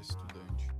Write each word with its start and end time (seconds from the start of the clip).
estudante. 0.00 0.70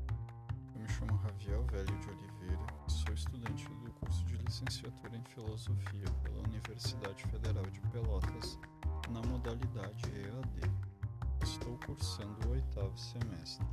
Eu 0.75 0.81
me 0.81 0.88
chamo 0.88 1.15
Raviel 1.17 1.62
Velho 1.65 1.99
de 1.99 2.09
Oliveira 2.09 2.67
e 2.88 2.90
sou 2.90 3.12
estudante 3.12 3.69
do 3.69 3.93
curso 3.93 4.24
de 4.24 4.37
licenciatura 4.38 5.17
em 5.17 5.24
Filosofia 5.24 6.04
pela 6.22 6.43
Universidade 6.49 7.22
Federal 7.25 7.64
de 7.64 7.80
Pelotas, 7.93 8.59
na 9.11 9.21
modalidade 9.29 10.04
EAD. 10.11 10.71
Estou 11.43 11.79
cursando 11.85 12.48
o 12.48 12.53
oitavo 12.53 12.97
semestre. 12.97 13.67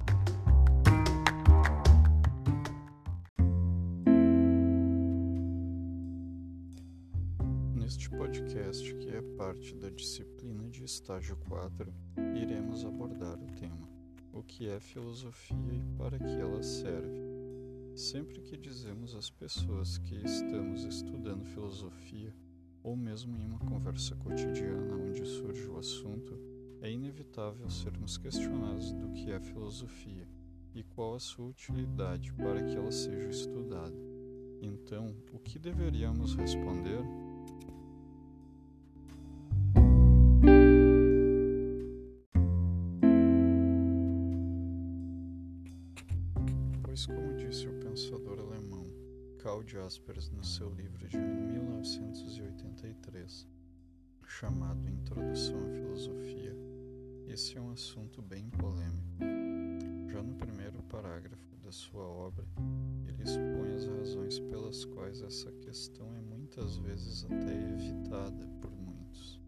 Neste 7.73 8.09
podcast, 8.09 8.93
que 8.95 9.09
é 9.15 9.21
parte 9.37 9.73
da 9.75 9.89
disciplina 9.89 10.69
de 10.69 10.83
estágio 10.83 11.37
4, 11.47 11.93
iremos 12.35 12.83
abordar 12.83 13.37
o 13.37 13.47
tema: 13.53 13.86
que 14.47 14.67
é 14.69 14.79
filosofia 14.79 15.73
e 15.73 15.97
para 15.97 16.17
que 16.17 16.39
ela 16.39 16.63
serve. 16.63 17.21
Sempre 17.95 18.41
que 18.41 18.57
dizemos 18.57 19.15
às 19.15 19.29
pessoas 19.29 19.97
que 19.97 20.15
estamos 20.15 20.83
estudando 20.83 21.45
filosofia, 21.45 22.33
ou 22.81 22.95
mesmo 22.95 23.35
em 23.37 23.45
uma 23.45 23.59
conversa 23.59 24.15
cotidiana 24.15 24.95
onde 24.95 25.25
surge 25.25 25.67
o 25.67 25.77
assunto, 25.77 26.39
é 26.81 26.91
inevitável 26.91 27.69
sermos 27.69 28.17
questionados 28.17 28.93
do 28.93 29.11
que 29.11 29.31
é 29.31 29.39
filosofia 29.39 30.27
e 30.73 30.83
qual 30.83 31.15
a 31.15 31.19
sua 31.19 31.47
utilidade 31.47 32.31
para 32.33 32.63
que 32.63 32.75
ela 32.75 32.91
seja 32.91 33.29
estudada. 33.29 33.97
Então, 34.61 35.15
o 35.33 35.39
que 35.39 35.59
deveríamos 35.59 36.35
responder? 36.35 37.01
Karl 49.67 49.67
Jaspers 49.67 50.29
no 50.29 50.43
seu 50.43 50.69
livro 50.73 51.07
de 51.07 51.17
1983, 51.17 53.47
chamado 54.25 54.89
Introdução 54.89 55.61
à 55.61 55.69
Filosofia, 55.69 56.55
esse 57.27 57.55
é 57.57 57.61
um 57.61 57.71
assunto 57.71 58.21
bem 58.21 58.49
polêmico. 58.51 59.17
Já 60.09 60.23
no 60.23 60.35
primeiro 60.35 60.81
parágrafo 60.83 61.57
da 61.57 61.69
sua 61.71 62.03
obra, 62.03 62.45
ele 63.05 63.23
expõe 63.23 63.73
as 63.73 63.85
razões 63.85 64.39
pelas 64.39 64.85
quais 64.85 65.21
essa 65.21 65.51
questão 65.51 66.15
é 66.15 66.21
muitas 66.21 66.77
vezes 66.77 67.25
até 67.25 67.53
evitada 67.73 68.47
por 68.61 68.71
muitos. 68.71 69.41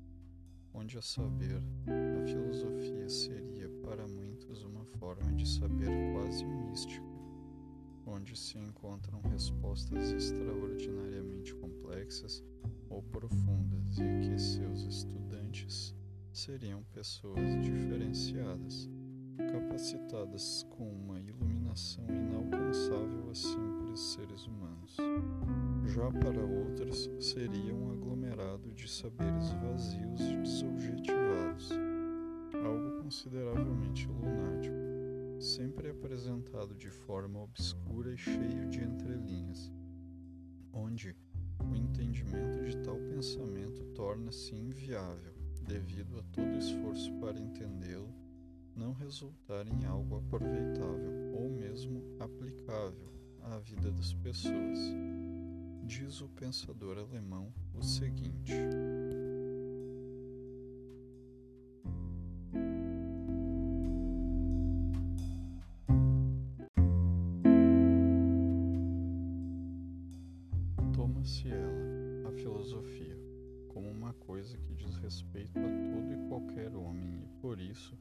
Onde 0.73 0.97
a 0.97 1.01
saber, 1.01 1.63
a 1.87 2.27
filosofia 2.27 3.07
seria 3.07 3.69
para 3.83 4.05
muitos 4.05 4.63
uma 4.63 4.83
forma 4.83 5.31
de 5.33 5.47
saber 5.47 5.87
quase 6.13 6.43
mística, 6.45 7.08
onde 8.09 8.35
se 8.35 8.57
encontram 8.57 9.21
respostas 9.21 10.11
extraordinariamente 10.11 11.53
complexas 11.55 12.43
ou 12.89 13.03
profundas 13.03 13.99
e 13.99 14.27
que 14.27 14.39
seus 14.39 14.81
estudantes 14.81 15.95
seriam 16.33 16.83
pessoas 16.93 17.61
diferenciadas, 17.61 18.89
capacitadas 19.51 20.65
com 20.71 20.91
uma 20.91 21.19
iluminação 21.19 22.03
inalcançável 22.09 23.29
a 23.29 23.35
simples 23.35 23.99
seres 23.99 24.45
humanos. 24.47 24.97
Já 25.85 26.11
para 26.11 26.43
outras, 26.43 27.09
seria 27.19 27.73
um 27.73 27.91
aglomerado 27.91 28.71
de 28.73 28.87
saberes 28.89 29.51
vazios 29.53 30.21
e 30.21 30.37
desobjetivados, 30.37 31.69
algo 32.53 33.03
consideravelmente 33.03 34.07
sempre 34.07 34.38
apresentado 35.99 36.73
de 36.75 36.89
forma 36.89 37.41
obscura 37.41 38.13
e 38.13 38.17
cheio 38.17 38.69
de 38.69 38.81
entrelinhas, 38.81 39.69
onde 40.71 41.13
o 41.61 41.75
entendimento 41.75 42.63
de 42.63 42.77
tal 42.77 42.95
pensamento 42.95 43.83
torna-se 43.93 44.55
inviável 44.55 45.33
devido 45.67 46.17
a 46.17 46.23
todo 46.31 46.57
esforço 46.57 47.11
para 47.19 47.37
entendê-lo 47.37 48.09
não 48.73 48.93
resultar 48.93 49.67
em 49.67 49.85
algo 49.85 50.15
aproveitável 50.15 51.35
ou 51.35 51.49
mesmo 51.49 52.01
aplicável 52.17 53.11
à 53.41 53.59
vida 53.59 53.91
das 53.91 54.13
pessoas. 54.13 54.79
Diz 55.83 56.21
o 56.21 56.29
pensador 56.29 56.97
alemão 56.97 57.53
o 57.73 57.83
seguinte: 57.83 58.53
Toma-se 71.29 71.47
ela, 71.49 72.29
a 72.29 72.31
filosofia, 72.31 73.15
como 73.67 73.87
uma 73.87 74.13
coisa 74.13 74.57
que 74.57 74.73
diz 74.73 74.95
respeito 74.95 75.59
a 75.59 75.61
todo 75.61 76.11
e 76.11 76.27
qualquer 76.27 76.75
homem 76.75 77.21
e, 77.21 77.27
por 77.39 77.59
isso, 77.59 77.95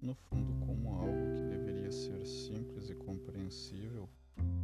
no 0.00 0.14
fundo, 0.14 0.54
como 0.64 0.94
algo 0.94 1.34
que 1.36 1.42
deveria 1.42 1.92
ser 1.92 2.24
simples 2.24 2.88
e 2.88 2.94
compreensível, 2.94 4.08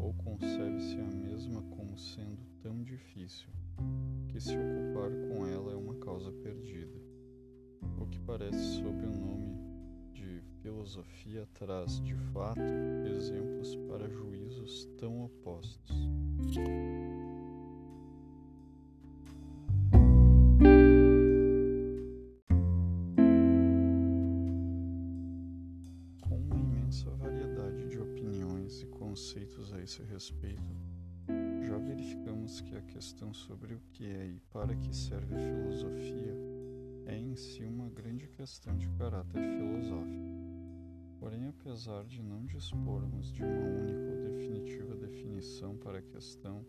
ou 0.01 0.15
concebe-se 0.15 0.99
a 0.99 1.17
mesma 1.17 1.61
como 1.65 1.99
sendo 1.99 2.41
tão 2.63 2.83
difícil, 2.83 3.51
que 4.29 4.41
se 4.41 4.57
ocupar 4.57 5.11
com 5.29 5.47
ela 5.47 5.73
é 5.73 5.77
uma 5.77 5.97
causa 5.97 6.33
perdida. 6.33 6.99
O 8.01 8.07
que 8.07 8.19
parece 8.21 8.79
sob 8.79 9.05
o 9.05 9.13
nome 9.13 9.55
de 10.15 10.43
filosofia 10.63 11.47
traz, 11.53 12.01
de 12.01 12.15
fato, 12.33 12.61
exemplos 13.15 13.77
para 13.87 14.09
juízos 14.09 14.87
tão 14.97 15.27
opostos. 15.27 15.93
A 29.73 29.81
esse 29.83 30.03
respeito, 30.03 30.71
já 31.67 31.77
verificamos 31.79 32.61
que 32.61 32.77
a 32.77 32.83
questão 32.83 33.33
sobre 33.35 33.75
o 33.75 33.81
que 33.93 34.07
é 34.07 34.27
e 34.27 34.41
para 34.53 34.75
que 34.75 34.95
serve 34.95 35.35
a 35.35 35.39
filosofia 35.39 36.35
é 37.07 37.17
em 37.17 37.35
si 37.37 37.65
uma 37.65 37.89
grande 37.91 38.27
questão 38.29 38.77
de 38.77 38.89
caráter 38.91 39.41
filosófico. 39.41 40.29
Porém, 41.19 41.49
apesar 41.49 42.05
de 42.05 42.23
não 42.23 42.47
dispormos 42.47 43.33
de 43.33 43.43
uma 43.43 43.67
única 43.67 44.11
ou 44.11 44.33
definitiva 44.33 44.97
definição 44.97 45.77
para 45.77 45.99
a 45.99 46.03
questão, 46.03 46.65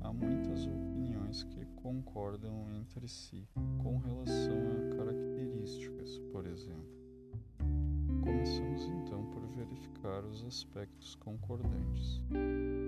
há 0.00 0.12
muitas 0.12 0.66
opiniões 0.66 1.44
que 1.44 1.64
concordam 1.76 2.70
entre 2.74 3.08
si 3.08 3.48
com 3.82 3.98
relação 3.98 4.56
a 4.56 4.96
características, 4.96 6.18
por 6.32 6.46
exemplo. 6.46 7.03
Começamos 8.24 8.86
então 8.86 9.22
por 9.26 9.42
verificar 9.48 10.24
os 10.24 10.42
aspectos 10.44 11.14
concordantes. 11.16 12.22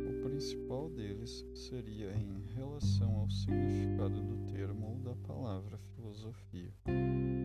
O 0.09 0.23
principal 0.23 0.89
deles 0.89 1.45
seria 1.55 2.11
em 2.17 2.47
relação 2.55 3.17
ao 3.17 3.29
significado 3.29 4.19
do 4.23 4.51
termo 4.51 4.93
ou 4.93 4.99
da 5.01 5.15
palavra 5.27 5.77
filosofia, 5.95 6.73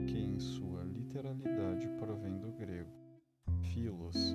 que 0.08 0.18
em 0.18 0.40
sua 0.40 0.84
literalidade 0.86 1.86
provém 2.00 2.40
do 2.40 2.54
grego 2.54 3.02
philos, 3.74 4.31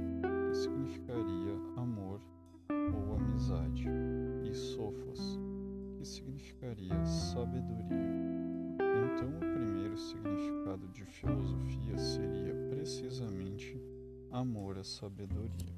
amor 14.56 14.78
à 14.78 14.84
sabedoria. 14.84 15.76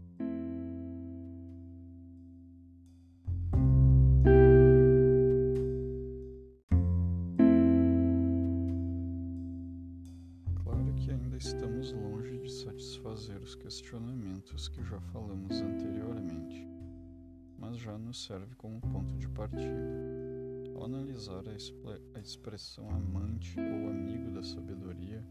Claro 10.62 10.94
que 10.94 11.10
ainda 11.10 11.36
estamos 11.36 11.92
longe 11.92 12.38
de 12.38 12.50
satisfazer 12.50 13.42
os 13.42 13.56
questionamentos 13.56 14.68
que 14.68 14.82
já 14.84 15.00
falamos 15.00 15.60
anteriormente, 15.60 16.68
mas 17.58 17.76
já 17.78 17.98
nos 17.98 18.24
serve 18.24 18.54
como 18.54 18.80
ponto 18.80 19.18
de 19.18 19.28
partida. 19.30 19.98
Ao 20.76 20.84
analisar 20.84 21.42
a, 21.48 22.16
a 22.18 22.20
expressão 22.20 22.88
amante 22.90 23.58
ou 23.58 23.90
amigo 23.90 24.30
da 24.30 24.44
sabedoria, 24.44 25.24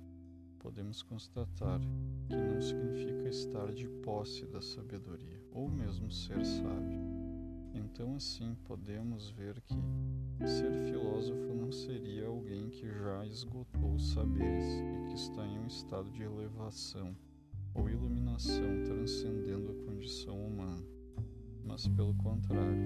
podemos 0.68 1.02
constatar 1.02 1.80
que 2.28 2.36
não 2.36 2.62
significa 2.62 3.30
estar 3.30 3.72
de 3.72 3.88
posse 4.04 4.46
da 4.48 4.62
sabedoria, 4.62 5.42
ou 5.54 5.69
mesmo 5.69 6.12
ser 6.12 6.46
sábio. 6.46 7.00
Então, 7.74 8.16
assim, 8.16 8.54
podemos 8.66 9.30
ver 9.30 9.62
que 9.62 9.78
ser 10.46 10.69
filósofo 10.92 11.54
não 11.54 11.72
seria 11.72 12.28
alguém 12.28 12.69
que 12.69 12.86
já 12.86 13.25
esgotou 13.25 13.94
os 13.94 14.12
saberes 14.12 14.66
e 14.66 15.08
que 15.08 15.14
está 15.14 15.48
em 15.48 15.58
um 15.58 15.68
estado 15.68 16.12
de 16.12 16.24
elevação, 16.24 17.16
ou 17.74 17.90
iluminação 17.90 18.84
transcendendo 18.84 19.72
a 19.72 19.86
condição 19.86 20.38
humana, 20.48 20.86
mas 21.63 21.88
pelo 21.88 22.13
contrário. 22.16 22.84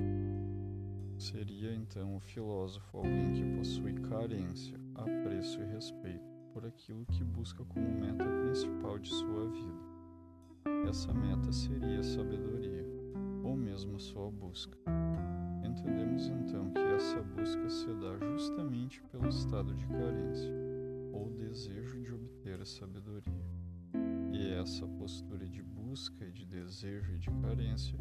Seria 1.18 1.74
então 1.74 2.16
o 2.16 2.20
filósofo 2.20 2.98
alguém 2.98 3.34
que 3.34 3.58
possui 3.58 3.94
carência, 3.94 4.80
apreço 4.94 5.60
e 5.62 5.66
respeito 5.66 6.31
por 6.54 6.66
aquilo 6.66 7.06
que 7.06 7.24
busca 7.24 7.64
como 7.66 7.88
meta 7.88 8.26
principal 8.26 9.00
de 9.00 9.10
sua 9.10 9.50
vida. 9.50 9.92
Essa 10.90 11.14
meta 11.14 11.52
seria 11.52 12.00
a 12.00 12.04
sabedoria, 12.04 12.86
ou 13.44 13.56
mesmo 13.56 13.96
a 13.96 14.00
sua 14.00 14.30
busca. 14.30 14.78
Entendemos 15.64 16.28
então 16.28 16.72
que 16.72 16.80
essa 16.80 17.22
busca 17.22 17.70
se 17.70 17.88
dá 17.96 18.18
justamente 18.18 19.02
pelo 19.12 19.28
estado 19.30 19.74
de 19.74 19.88
carência, 19.88 20.52
ou 21.14 21.30
desejo 21.30 22.02
de 22.02 22.14
obter 22.14 22.62
a 22.62 22.66
sabedoria. 22.66 23.46
E 24.34 24.48
é 24.48 24.60
essa 24.60 24.88
postura 24.88 25.48
de 25.48 25.62
busca 25.62 26.26
e 26.26 26.32
de 26.32 26.46
desejo 26.46 27.14
e 27.14 27.20
de 27.20 27.30
carência 27.42 27.98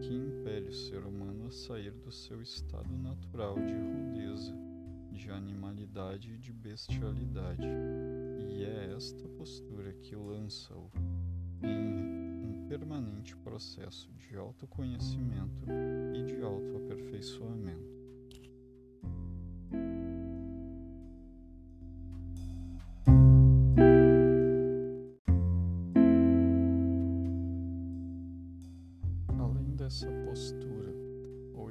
que 0.00 0.14
impele 0.14 0.68
o 0.68 0.72
ser 0.72 1.04
humano 1.04 1.46
a 1.46 1.50
sair 1.50 1.92
do 1.92 2.10
seu 2.10 2.40
estado 2.40 2.92
natural 2.96 3.54
de 3.54 3.74
rudeza, 3.74 4.71
de 5.12 5.30
animalidade 5.30 6.32
e 6.32 6.38
de 6.38 6.52
bestialidade. 6.52 7.66
E 8.50 8.64
é 8.64 8.94
esta 8.96 9.28
postura 9.28 9.92
que 9.92 10.16
lança-o 10.16 10.90
em 11.62 12.44
um 12.44 12.66
permanente 12.68 13.36
processo 13.36 14.10
de 14.14 14.36
autoconhecimento 14.36 15.66
e 16.14 16.24
de 16.24 16.42
autoaperfeiçoamento. 16.42 18.01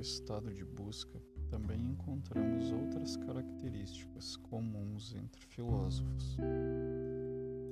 Estado 0.01 0.51
de 0.51 0.65
busca, 0.65 1.21
também 1.47 1.79
encontramos 1.79 2.71
outras 2.71 3.15
características 3.17 4.35
comuns 4.35 5.13
entre 5.13 5.39
filósofos. 5.45 6.37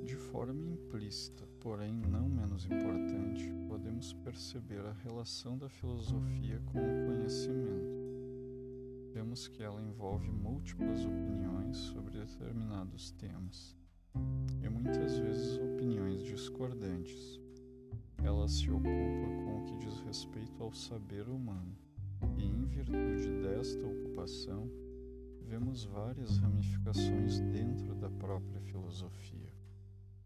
De 0.05 0.15
forma 0.15 0.67
implícita, 0.67 1.47
porém 1.59 1.93
não 1.93 2.29
menos 2.29 2.65
importante, 2.65 3.51
podemos 3.67 4.13
perceber 4.13 4.85
a 4.85 4.93
relação 5.03 5.57
da 5.57 5.69
filosofia 5.69 6.61
com 6.67 6.79
o 6.79 7.05
conhecimento. 7.07 7.99
Vemos 9.11 9.47
que 9.47 9.63
ela 9.63 9.81
envolve 9.81 10.29
múltiplas 10.29 11.03
opiniões 11.05 11.77
sobre 11.77 12.19
determinados 12.19 13.11
temas, 13.11 13.75
e 14.61 14.69
muitas 14.69 15.17
vezes 15.17 15.57
opiniões 15.57 16.23
discordantes. 16.23 17.39
Ela 18.23 18.47
se 18.47 18.69
ocupa 18.69 18.83
com 18.85 19.59
o 19.59 19.63
que 19.63 19.77
diz 19.77 19.99
respeito 20.01 20.61
ao 20.61 20.73
saber 20.73 21.27
humano, 21.27 21.75
desta 23.49 23.85
ocupação, 23.87 24.69
vemos 25.41 25.83
várias 25.85 26.37
ramificações 26.37 27.39
dentro 27.39 27.95
da 27.95 28.09
própria 28.09 28.61
filosofia. 28.61 29.51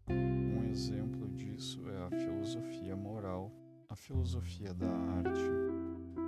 Um 0.08 0.62
exemplo 0.64 1.26
disso 1.30 1.80
é 1.88 2.02
a 2.04 2.10
filosofia 2.10 2.94
moral, 2.94 3.50
a 3.88 3.96
filosofia 3.96 4.74
da 4.74 4.90
arte, 4.90 5.40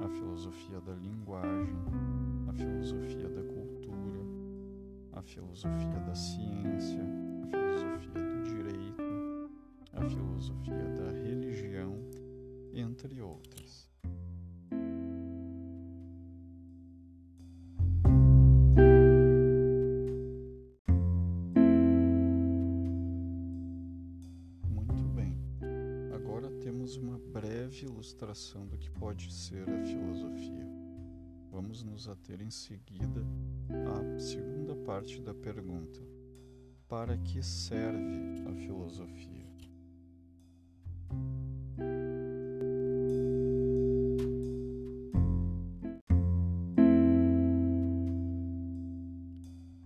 a 0.02 0.08
filosofia 0.08 0.80
da 0.80 0.94
linguagem, 0.94 1.76
a 2.48 2.52
filosofia 2.54 3.28
da 3.28 3.42
cultura, 3.42 4.20
a 5.12 5.22
filosofia 5.22 6.00
da 6.06 6.14
ciência, 6.14 7.02
a 7.42 7.46
filosofia 7.46 8.22
do 8.22 8.42
direito, 8.42 9.50
a 9.92 10.08
filosofia 10.08 10.88
da 10.96 11.10
religião, 11.12 11.94
entre 12.72 13.20
outras. 13.20 13.55
Ilustração 27.84 28.66
do 28.66 28.78
que 28.78 28.88
pode 28.90 29.32
ser 29.32 29.68
a 29.68 29.84
filosofia. 29.84 30.66
Vamos 31.50 31.82
nos 31.82 32.08
ater 32.08 32.40
em 32.40 32.50
seguida 32.50 33.24
à 33.68 34.18
segunda 34.20 34.76
parte 34.76 35.20
da 35.20 35.34
pergunta: 35.34 36.00
Para 36.88 37.16
que 37.18 37.42
serve 37.42 38.44
a 38.48 38.54
filosofia? 38.54 39.46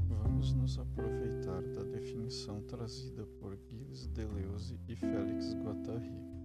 Vamos 0.09 0.53
nos 0.53 0.79
aproveitar 0.79 1.63
da 1.63 1.83
definição 1.85 2.61
trazida 2.63 3.25
por 3.39 3.57
Gilles 3.57 4.07
Deleuze 4.09 4.79
e 4.89 4.97
Félix 4.97 5.55
Guattari 5.55 6.40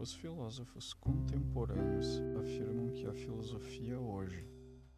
os 0.00 0.14
filósofos 0.14 0.94
contemporâneos 0.94 2.22
afirmam 2.40 2.90
que 2.90 3.06
a 3.06 3.12
filosofia 3.12 4.00
hoje, 4.00 4.48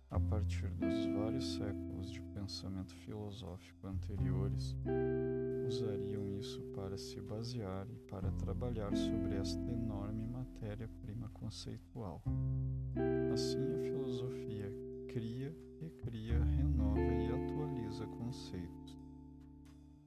a 0.08 0.20
partir 0.20 0.68
dos 0.74 1.06
vários 1.06 1.54
séculos 1.54 2.12
de 2.12 2.20
pensamento 2.20 2.94
filosófico 2.94 3.88
anteriores, 3.88 4.76
usariam 5.66 6.38
isso 6.38 6.62
para 6.74 6.96
se 6.96 7.20
basear 7.20 7.88
e 7.90 7.98
para 8.08 8.30
trabalhar 8.32 8.94
sobre 8.94 9.34
esta 9.34 9.68
enorme 9.68 10.24
matéria-prima 10.28 11.28
conceitual. 11.30 12.22
Assim, 13.34 13.74
a 13.74 13.78
filosofia 13.78 14.72
cria, 15.08 15.52
recria, 15.80 16.44
renova 16.44 17.00
e 17.00 17.26
atualiza 17.26 18.06
conceitos. 18.06 19.02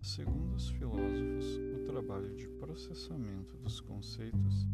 Segundo 0.01 0.53
os 0.53 0.69
filósofos, 0.69 1.57
o 1.75 1.83
trabalho 1.83 2.33
de 2.35 2.47
processamento 2.47 3.57
dos 3.57 3.81
conceitos 3.81 4.67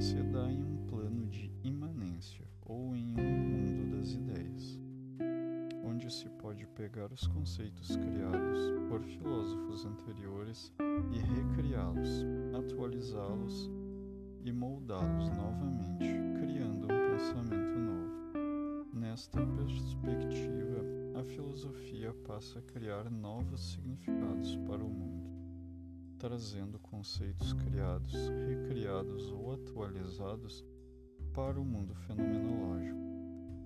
se 0.00 0.22
dá 0.22 0.50
em 0.50 0.62
um 0.62 0.86
plano 0.86 1.26
de 1.26 1.50
imanência 1.62 2.44
ou 2.62 2.94
em 2.94 3.10
um 3.10 3.14
mundo 3.14 3.96
das 3.96 4.12
ideias, 4.12 4.80
onde 5.84 6.12
se 6.12 6.28
pode 6.30 6.66
pegar 6.68 7.12
os 7.12 7.26
conceitos 7.26 7.96
criados 7.96 8.72
por 8.88 9.02
filósofos 9.02 9.84
anteriores 9.84 10.72
e 11.12 11.18
recriá-los, 11.18 12.24
atualizá-los 12.56 13.70
e 14.44 14.52
moldá-los 14.52 15.28
novamente, 15.30 16.06
criando 16.38 16.84
um 16.84 17.10
pensamento 17.10 17.78
novo. 17.78 18.94
Nesta 18.94 19.44
perspectiva, 19.44 20.84
a 21.18 21.24
filosofia 21.24 22.14
passa 22.26 22.58
a 22.58 22.62
criar 22.62 23.10
novos 23.10 23.72
significados 23.72 24.56
para 24.56 24.84
o 24.84 24.88
mundo 24.88 25.23
trazendo 26.24 26.78
conceitos 26.78 27.52
criados, 27.52 28.14
recriados 28.48 29.30
ou 29.30 29.52
atualizados 29.52 30.64
para 31.34 31.60
o 31.60 31.64
mundo 31.66 31.94
fenomenológico, 31.94 32.98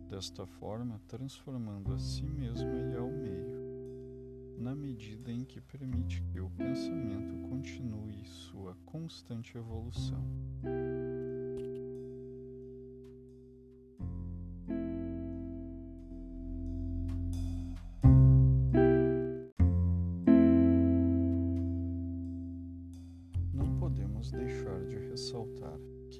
desta 0.08 0.44
forma 0.44 1.00
transformando 1.06 1.92
a 1.92 1.98
si 2.00 2.24
mesma 2.24 2.74
e 2.74 2.96
ao 2.96 3.12
meio, 3.12 4.56
na 4.58 4.74
medida 4.74 5.30
em 5.30 5.44
que 5.44 5.60
permite 5.60 6.20
que 6.32 6.40
o 6.40 6.50
pensamento 6.50 7.48
continue 7.48 8.24
sua 8.24 8.74
constante 8.84 9.56
evolução. 9.56 10.24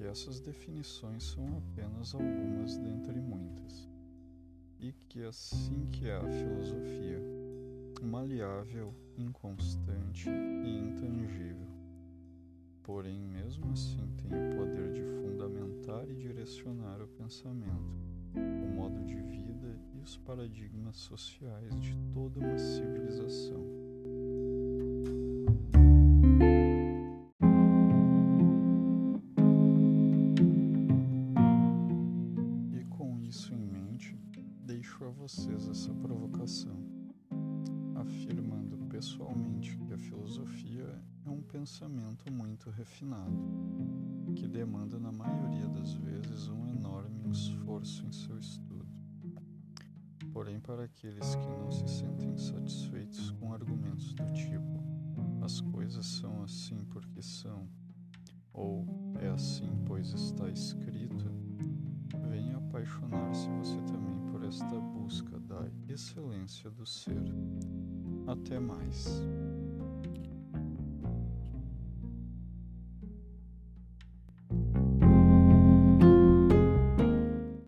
Essas 0.09 0.41
definições 0.41 1.23
são 1.23 1.57
apenas 1.57 2.13
algumas 2.13 2.77
dentre 2.77 3.19
muitas, 3.21 3.87
e 4.79 4.91
que 5.07 5.23
assim 5.23 5.87
que 5.91 6.09
a 6.09 6.21
filosofia, 6.21 7.21
maleável, 8.01 8.93
inconstante 9.17 10.29
e 10.29 10.77
intangível, 10.77 11.67
porém 12.83 13.19
mesmo 13.19 13.71
assim 13.71 14.05
tem 14.17 14.31
o 14.31 14.55
poder 14.57 14.91
de 14.91 15.03
fundamentar 15.21 16.09
e 16.09 16.15
direcionar 16.15 17.01
o 17.01 17.07
pensamento, 17.07 18.03
o 18.35 18.75
modo 18.75 19.05
de 19.05 19.15
vida 19.15 19.79
e 19.93 19.99
os 19.99 20.17
paradigmas 20.17 20.97
sociais 20.97 21.79
de 21.79 21.95
toda 22.13 22.39
uma 22.39 22.57
civilização. 22.57 23.88
Pessoalmente 38.99 39.77
que 39.77 39.93
a 39.93 39.97
filosofia 39.97 41.01
é 41.25 41.29
um 41.29 41.41
pensamento 41.41 42.29
muito 42.29 42.69
refinado, 42.69 43.31
que 44.35 44.45
demanda 44.45 44.99
na 44.99 45.09
maioria 45.09 45.69
das 45.69 45.93
vezes 45.93 46.49
um 46.49 46.67
enorme 46.67 47.31
esforço 47.31 48.05
em 48.05 48.11
seu 48.11 48.37
estudo. 48.37 48.85
Porém, 50.33 50.59
para 50.59 50.83
aqueles 50.83 51.33
que 51.33 51.47
não 51.47 51.71
se 51.71 51.87
sentem 51.87 52.37
satisfeitos 52.37 53.31
com 53.31 53.53
argumentos 53.53 54.13
do 54.15 54.33
tipo 54.33 54.83
as 55.41 55.61
coisas 55.61 56.05
são 56.05 56.43
assim 56.43 56.83
porque 56.89 57.21
são, 57.21 57.69
ou 58.51 58.85
é 59.21 59.29
assim 59.29 59.69
pois 59.85 60.11
está 60.11 60.49
escrito, 60.49 61.25
venha 62.29 62.57
apaixonar-se 62.57 63.47
você 63.51 63.81
também 63.83 64.19
por 64.29 64.43
esta 64.43 64.77
busca 64.77 65.39
da 65.39 65.65
excelência 65.87 66.69
do 66.69 66.85
ser. 66.85 67.23
Até 68.29 68.59
mais. 68.59 69.23